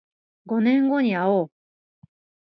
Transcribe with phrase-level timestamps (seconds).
[0.47, 1.51] 五年後にあおう